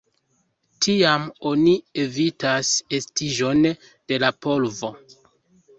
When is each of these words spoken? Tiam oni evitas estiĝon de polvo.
Tiam 0.85 1.27
oni 1.51 1.75
evitas 2.05 2.73
estiĝon 3.01 3.65
de 3.71 4.27
polvo. 4.47 4.97